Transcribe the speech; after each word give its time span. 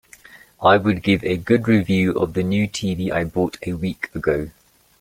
I 0.63 0.77
would 0.77 1.03
give 1.03 1.23
a 1.23 1.37
good 1.37 1.67
review 1.67 2.13
of 2.17 2.33
the 2.33 2.41
new 2.41 2.67
TV 2.67 3.11
I 3.11 3.23
bought 3.23 3.59
a 3.67 3.73
week 3.73 4.09
ago. 4.15 4.49